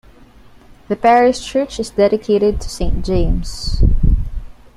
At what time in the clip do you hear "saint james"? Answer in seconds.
2.69-3.83